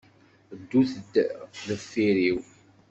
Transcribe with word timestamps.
Ddut-d 0.59 1.13
deffir-iw. 1.67 2.39